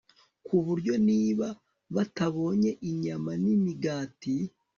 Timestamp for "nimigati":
3.43-4.35